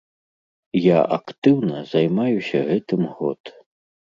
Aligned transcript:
Я 0.83 0.97
актыўна 1.17 1.77
займаюся 1.93 2.57
гэтым 2.71 3.01
год. 3.21 3.41